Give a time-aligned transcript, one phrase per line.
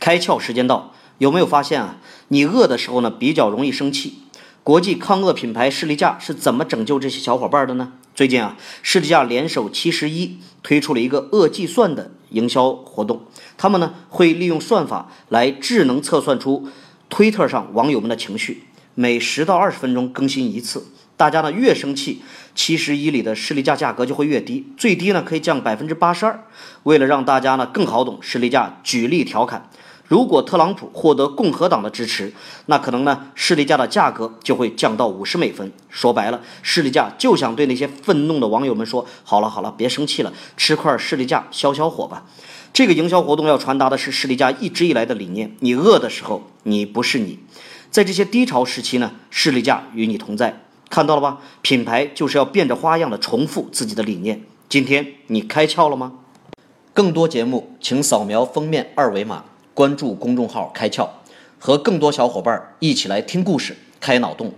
[0.00, 1.96] 开窍时间到，有没有发现啊？
[2.28, 4.18] 你饿的时候呢，比较容易生气。
[4.62, 7.92] 国际抗饿品牌士力架是怎么拯救这些小伙伴的呢？
[8.14, 13.22] 最近啊，士力架联手七十一推出了一个饿计算的营销活动，
[13.56, 16.68] 他们呢会利用算法来智能测算出
[17.08, 20.86] 推特上网友们的情绪，每十到二十分钟更新一次。
[21.18, 22.22] 大家呢越生气，
[22.54, 26.44] 七十一里的士力架价格就会越低，最低呢可以降百分之八十二。
[26.84, 29.68] 为了让大家呢更好懂，士力架举例调侃：
[30.06, 32.32] 如果特朗普获得共和党的支持，
[32.66, 35.72] 那可能呢士力架的价格就会降到五十美分。
[35.88, 42.24] 说白了，士力架就想对那些愤怒的网友们说：好了好了，别生气了，吃块士力架消消火吧。
[42.72, 47.40] 这个营销活动要传达的是士力架一直以来的理念：你饿的时候，你不是你。
[47.90, 50.62] 在这些低潮时期呢，士力架与你同在。
[50.98, 51.38] 看到了吧？
[51.62, 54.42] 品牌就是要变着花样的重复自己的理念。
[54.68, 56.12] 今天你开窍了吗？
[56.92, 59.44] 更多节目，请扫描封面二维码，
[59.74, 61.08] 关注公众号“开窍”，
[61.60, 64.52] 和更多小伙伴一起来听故事、开脑洞。